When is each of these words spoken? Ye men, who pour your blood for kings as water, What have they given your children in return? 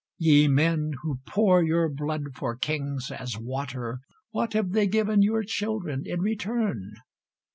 Ye 0.17 0.47
men, 0.47 0.93
who 1.03 1.19
pour 1.27 1.61
your 1.61 1.87
blood 1.87 2.33
for 2.35 2.55
kings 2.57 3.11
as 3.11 3.37
water, 3.37 3.99
What 4.31 4.53
have 4.53 4.71
they 4.71 4.87
given 4.87 5.21
your 5.21 5.43
children 5.43 6.01
in 6.07 6.21
return? 6.21 6.93